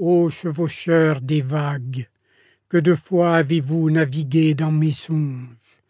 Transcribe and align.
Ô 0.00 0.30
chevaucheur 0.30 1.20
des 1.20 1.42
vagues, 1.42 2.08
que 2.68 2.78
de 2.78 2.94
fois 2.94 3.34
avez-vous 3.34 3.90
navigué 3.90 4.54
dans 4.54 4.70
mes 4.70 4.92
songes, 4.92 5.82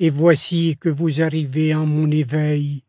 et 0.00 0.10
voici 0.10 0.76
que 0.80 0.88
vous 0.88 1.22
arrivez 1.22 1.72
en 1.72 1.86
mon 1.86 2.10
éveil, 2.10 2.82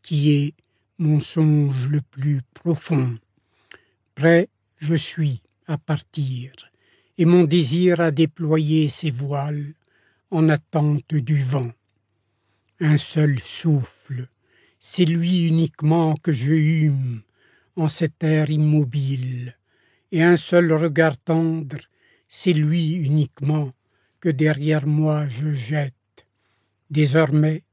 qui 0.00 0.32
est 0.32 0.54
mon 0.96 1.20
songe 1.20 1.88
le 1.88 2.00
plus 2.00 2.40
profond. 2.54 3.18
Prêt 4.14 4.48
je 4.78 4.94
suis 4.94 5.42
à 5.66 5.76
partir, 5.76 6.52
et 7.18 7.26
mon 7.26 7.44
désir 7.44 8.00
a 8.00 8.10
déployé 8.10 8.88
ses 8.88 9.10
voiles 9.10 9.74
en 10.30 10.48
attente 10.48 11.14
du 11.14 11.42
vent. 11.42 11.70
Un 12.80 12.96
seul 12.96 13.38
souffle, 13.40 14.28
c'est 14.80 15.04
lui 15.04 15.48
uniquement 15.48 16.16
que 16.16 16.32
je 16.32 16.54
hume 16.54 17.20
en 17.76 17.88
cet 17.88 18.24
air 18.24 18.48
immobile, 18.48 19.54
et 20.14 20.22
un 20.22 20.36
seul 20.36 20.72
regard 20.72 21.18
tendre, 21.18 21.80
c'est 22.28 22.52
lui 22.52 22.92
uniquement 22.92 23.72
que 24.20 24.28
derrière 24.28 24.86
moi 24.86 25.26
je 25.26 25.50
jette. 25.52 26.18
Désormais, 26.88 27.64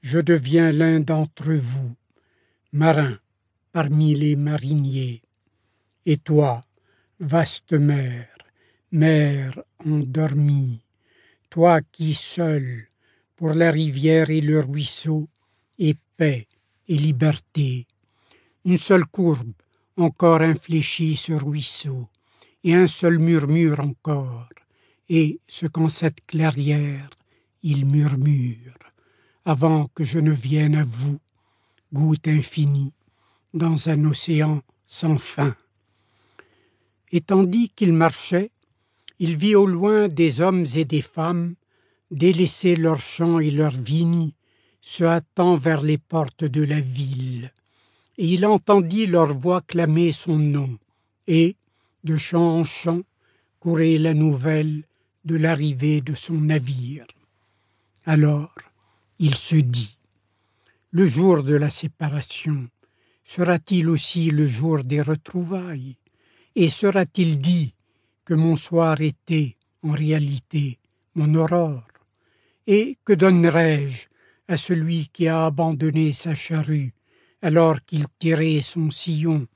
je 0.00 0.20
deviens 0.20 0.70
l'un 0.70 1.00
d'entre 1.00 1.52
vous, 1.54 1.96
marin 2.72 3.18
parmi 3.72 4.14
les 4.14 4.36
mariniers. 4.36 5.22
Et 6.06 6.18
toi, 6.18 6.60
vaste 7.18 7.72
mer, 7.72 8.28
mer 8.92 9.60
endormie, 9.84 10.84
toi 11.50 11.80
qui 11.80 12.14
seul, 12.14 12.86
pour 13.34 13.54
la 13.54 13.72
rivière 13.72 14.30
et 14.30 14.40
le 14.40 14.60
ruisseau, 14.60 15.28
et 15.80 15.96
paix 16.16 16.46
et 16.86 16.96
liberté, 16.96 17.88
une 18.64 18.78
seule 18.78 19.04
courbe 19.04 19.54
encore 19.96 20.40
infléchit 20.40 21.16
ce 21.16 21.32
ruisseau, 21.32 22.08
et 22.64 22.74
un 22.74 22.86
seul 22.86 23.18
murmure 23.18 23.80
encore, 23.80 24.48
et 25.08 25.40
ce 25.48 25.66
qu'en 25.66 25.88
cette 25.88 26.24
clairière 26.26 27.10
il 27.62 27.86
murmure, 27.86 28.78
avant 29.44 29.88
que 29.94 30.04
je 30.04 30.18
ne 30.18 30.32
vienne 30.32 30.74
à 30.74 30.84
vous, 30.84 31.20
goutte 31.92 32.28
infinie, 32.28 32.92
dans 33.54 33.88
un 33.88 34.04
océan 34.04 34.62
sans 34.86 35.18
fin. 35.18 35.54
Et 37.10 37.20
tandis 37.20 37.68
qu'il 37.68 37.92
marchait, 37.92 38.50
il 39.18 39.36
vit 39.36 39.54
au 39.54 39.66
loin 39.66 40.08
des 40.08 40.40
hommes 40.40 40.66
et 40.74 40.84
des 40.84 41.02
femmes 41.02 41.54
délaisser 42.10 42.76
leurs 42.76 43.00
champs 43.00 43.38
et 43.38 43.50
leurs 43.50 43.78
vignes, 43.78 44.32
se 44.80 45.04
hâtant 45.04 45.56
vers 45.56 45.80
les 45.80 45.98
portes 45.98 46.44
de 46.44 46.62
la 46.62 46.80
ville. 46.80 47.52
Et 48.18 48.26
il 48.26 48.44
entendit 48.46 49.06
leur 49.06 49.34
voix 49.34 49.62
clamer 49.62 50.12
son 50.12 50.38
nom, 50.38 50.78
et, 51.26 51.56
de 52.04 52.16
champ 52.16 52.58
en 52.58 52.64
champ, 52.64 53.02
courait 53.60 53.98
la 53.98 54.12
nouvelle 54.12 54.84
de 55.24 55.36
l'arrivée 55.36 56.00
de 56.00 56.14
son 56.14 56.34
navire. 56.34 57.06
Alors, 58.04 58.54
il 59.18 59.34
se 59.36 59.56
dit, 59.56 59.96
le 60.90 61.06
jour 61.06 61.42
de 61.42 61.54
la 61.54 61.70
séparation 61.70 62.68
sera-t-il 63.24 63.88
aussi 63.88 64.30
le 64.30 64.46
jour 64.46 64.82
des 64.84 65.00
retrouvailles? 65.00 65.96
Et 66.54 66.68
sera-t-il 66.68 67.40
dit 67.40 67.72
que 68.24 68.34
mon 68.34 68.56
soir 68.56 69.00
était, 69.00 69.56
en 69.82 69.92
réalité, 69.92 70.78
mon 71.14 71.34
aurore? 71.34 71.86
Et 72.66 72.98
que 73.04 73.12
donnerai-je 73.12 74.08
à 74.48 74.56
celui 74.56 75.08
qui 75.12 75.28
a 75.28 75.46
abandonné 75.46 76.12
sa 76.12 76.34
charrue 76.34 76.92
alors 77.42 77.84
qu'il 77.84 78.06
tirait 78.18 78.60
son 78.60 78.90
sillon, 78.90 79.46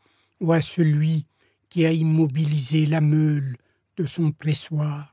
ou 0.41 0.53
à 0.53 0.61
celui 0.61 1.27
qui 1.71 1.87
a 1.87 1.93
immobilisé 1.93 2.85
la 2.85 3.01
meule 3.01 3.57
de 3.97 4.05
son 4.05 4.33
pressoir. 4.33 5.13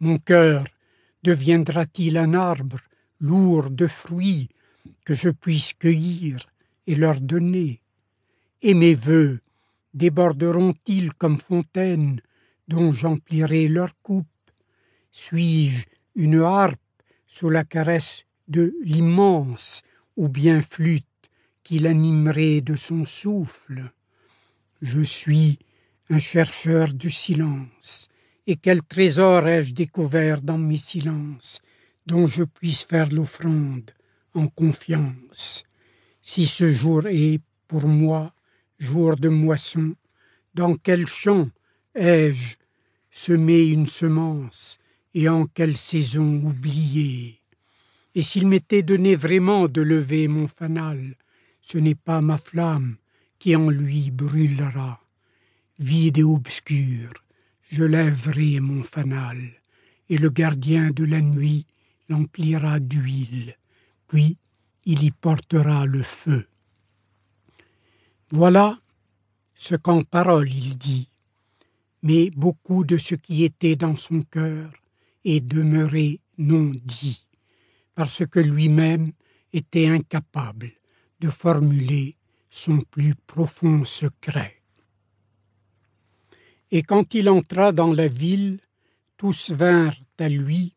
Mon 0.00 0.18
cœur 0.18 0.64
deviendra-t-il 1.22 2.16
un 2.16 2.34
arbre 2.34 2.78
lourd 3.20 3.70
de 3.70 3.86
fruits 3.86 4.48
que 5.04 5.14
je 5.14 5.30
puisse 5.30 5.72
cueillir 5.72 6.46
et 6.86 6.94
leur 6.94 7.20
donner? 7.20 7.80
Et 8.62 8.74
mes 8.74 8.94
vœux 8.94 9.40
déborderont-ils 9.94 11.12
comme 11.14 11.38
fontaines 11.38 12.20
dont 12.66 12.92
j'emplirai 12.92 13.68
leur 13.68 13.92
coupe? 14.02 14.26
Suis-je 15.12 15.86
une 16.14 16.40
harpe 16.40 16.80
sous 17.26 17.50
la 17.50 17.64
caresse 17.64 18.24
de 18.48 18.74
l'immense 18.82 19.82
ou 20.16 20.28
bien 20.28 20.62
flûte 20.62 21.07
qui 21.68 21.80
l'animerait 21.80 22.62
de 22.62 22.76
son 22.76 23.04
souffle. 23.04 23.92
Je 24.80 25.02
suis 25.02 25.58
un 26.08 26.18
chercheur 26.18 26.94
du 26.94 27.10
silence, 27.10 28.08
et 28.46 28.56
quel 28.56 28.80
trésor 28.82 29.46
ai-je 29.46 29.74
découvert 29.74 30.40
dans 30.40 30.56
mes 30.56 30.78
silences 30.78 31.60
dont 32.06 32.26
je 32.26 32.44
puisse 32.44 32.84
faire 32.84 33.12
l'offrande 33.12 33.90
en 34.32 34.48
confiance? 34.48 35.64
Si 36.22 36.46
ce 36.46 36.70
jour 36.70 37.06
est, 37.06 37.42
pour 37.66 37.86
moi, 37.86 38.32
jour 38.78 39.16
de 39.16 39.28
moisson, 39.28 39.94
dans 40.54 40.74
quel 40.74 41.06
champ 41.06 41.50
ai-je 41.94 42.56
semé 43.10 43.66
une 43.66 43.88
semence 43.88 44.78
et 45.12 45.28
en 45.28 45.44
quelle 45.44 45.76
saison 45.76 46.40
oubliée? 46.42 47.42
Et 48.14 48.22
s'il 48.22 48.46
m'était 48.48 48.82
donné 48.82 49.16
vraiment 49.16 49.68
de 49.68 49.82
lever 49.82 50.28
mon 50.28 50.48
fanal, 50.48 51.14
ce 51.70 51.76
n'est 51.76 51.94
pas 51.94 52.22
ma 52.22 52.38
flamme 52.38 52.96
qui 53.38 53.54
en 53.54 53.68
lui 53.68 54.10
brûlera. 54.10 55.02
Vide 55.78 56.18
et 56.18 56.22
obscur, 56.22 57.12
je 57.62 57.84
lèverai 57.84 58.58
mon 58.60 58.82
fanal, 58.82 59.38
et 60.08 60.16
le 60.16 60.30
gardien 60.30 60.90
de 60.90 61.04
la 61.04 61.20
nuit 61.20 61.66
l'emplira 62.08 62.80
d'huile, 62.80 63.54
puis 64.06 64.38
il 64.86 65.02
y 65.04 65.10
portera 65.10 65.84
le 65.84 66.02
feu. 66.02 66.48
Voilà 68.30 68.80
ce 69.54 69.74
qu'en 69.76 70.02
parole 70.02 70.50
il 70.50 70.78
dit, 70.78 71.10
mais 72.02 72.30
beaucoup 72.30 72.84
de 72.84 72.96
ce 72.96 73.14
qui 73.14 73.44
était 73.44 73.76
dans 73.76 73.96
son 73.96 74.22
cœur 74.22 74.72
est 75.26 75.40
demeuré 75.40 76.20
non 76.38 76.64
dit, 76.64 77.26
parce 77.94 78.24
que 78.26 78.40
lui-même 78.40 79.12
était 79.52 79.88
incapable 79.88 80.77
de 81.20 81.30
formuler 81.30 82.16
son 82.50 82.80
plus 82.80 83.14
profond 83.14 83.84
secret. 83.84 84.62
Et 86.70 86.82
quand 86.82 87.14
il 87.14 87.28
entra 87.28 87.72
dans 87.72 87.92
la 87.92 88.08
ville, 88.08 88.60
tous 89.16 89.50
vinrent 89.50 90.00
à 90.18 90.28
lui 90.28 90.74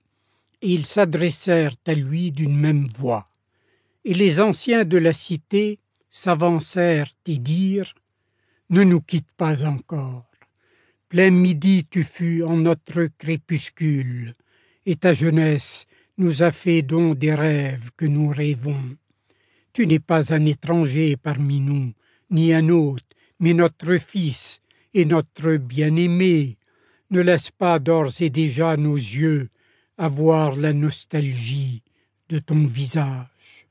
et 0.62 0.74
ils 0.74 0.86
s'adressèrent 0.86 1.76
à 1.86 1.94
lui 1.94 2.32
d'une 2.32 2.58
même 2.58 2.88
voix. 2.96 3.30
Et 4.06 4.14
les 4.14 4.40
anciens 4.40 4.86
de 4.86 4.98
la 4.98 5.14
cité 5.14 5.80
s'avancèrent 6.10 7.14
et 7.26 7.38
dirent 7.38 7.94
Ne 8.70 8.84
nous 8.84 9.02
quitte 9.02 9.32
pas 9.38 9.66
encore. 9.66 10.26
Plein 11.10 11.32
midi 11.32 11.86
tu 11.90 12.04
fus 12.04 12.44
en 12.44 12.58
notre 12.58 13.04
crépuscule, 13.18 14.36
et 14.86 14.96
ta 14.96 15.14
jeunesse 15.14 15.86
nous 16.18 16.42
a 16.42 16.52
fait 16.52 16.82
don 16.82 17.16
des 17.16 17.34
rêves 17.34 17.92
que 17.98 18.06
nous 18.06 18.30
rêvons. 18.30 18.96
Tu 19.74 19.88
n'es 19.88 20.00
pas 20.00 20.34
un 20.34 20.46
étranger 20.46 21.16
parmi 21.16 21.60
nous, 21.62 21.94
ni 22.30 22.54
un 22.54 22.68
hôte, 22.70 23.06
mais 23.40 23.54
notre 23.54 23.98
fils 23.98 24.62
et 24.94 25.06
notre 25.06 25.56
bien-aimé. 25.56 26.58
Ne 27.10 27.22
laisse 27.22 27.52
pas 27.52 27.80
d'ores 27.80 28.22
et 28.22 28.30
déjà 28.30 28.78
nos 28.78 28.96
yeux 28.96 29.50
avoir 29.98 30.56
la 30.56 30.74
nostalgie 30.74 31.84
de 32.30 32.40
ton 32.40 32.66
visage. 32.66 33.68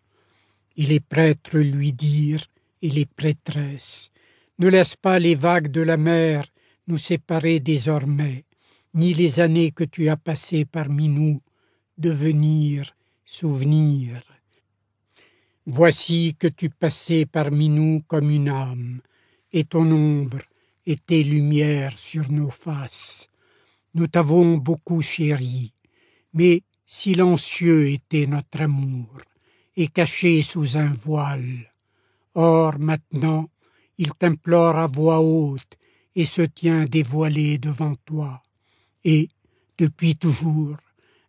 Et 0.77 0.85
les 0.87 1.01
prêtres 1.01 1.59
lui 1.59 1.93
dirent, 1.93 2.47
et 2.83 2.89
les 2.89 3.07
prêtresses, 3.07 4.11
ne 4.59 4.69
laisse 4.69 4.97
pas 4.97 5.19
les 5.19 5.35
vagues 5.35 5.71
de 5.71 5.81
la 5.81 5.97
mer 5.97 6.47
nous 6.87 6.99
séparer 6.99 7.61
désormais, 7.61 8.45
ni 8.95 9.13
les 9.13 9.41
années 9.41 9.71
que 9.71 9.85
tu 9.85 10.09
as 10.09 10.17
passées 10.17 10.65
parmi 10.65 11.09
nous 11.09 11.43
devenir 11.99 12.97
souvenirs. 13.25 14.23
Voici 15.73 16.35
que 16.37 16.49
tu 16.49 16.69
passais 16.69 17.27
parmi 17.27 17.69
nous 17.69 18.03
comme 18.09 18.29
une 18.29 18.49
âme, 18.49 19.03
et 19.53 19.63
ton 19.63 19.89
ombre 19.89 20.41
était 20.85 21.23
lumière 21.23 21.97
sur 21.97 22.33
nos 22.33 22.51
faces. 22.51 23.29
Nous 23.95 24.09
t'avons 24.09 24.57
beaucoup 24.57 25.01
chéri, 25.01 25.73
mais 26.35 26.65
silencieux 26.87 27.89
était 27.89 28.27
notre 28.27 28.63
amour, 28.63 29.21
et 29.77 29.87
caché 29.87 30.43
sous 30.43 30.77
un 30.77 30.93
voile. 30.93 31.73
Or 32.35 32.81
maintenant 32.81 33.49
il 33.97 34.11
t'implore 34.15 34.77
à 34.77 34.89
voix 34.89 35.21
haute, 35.21 35.79
et 36.17 36.25
se 36.25 36.43
tient 36.43 36.87
dévoilé 36.87 37.59
devant 37.59 37.95
toi. 37.95 38.43
Et, 39.05 39.29
depuis 39.79 40.17
toujours, 40.17 40.79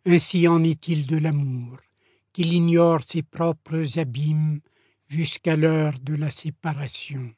ainsi 0.04 0.48
en 0.48 0.64
est-il 0.64 1.06
de 1.06 1.18
l'amour, 1.18 1.78
qu'il 2.32 2.52
ignore 2.52 3.00
ses 3.06 3.22
propres 3.22 3.98
abîmes 3.98 4.60
jusqu'à 5.06 5.56
l'heure 5.56 5.98
de 6.00 6.14
la 6.14 6.30
séparation. 6.30 7.34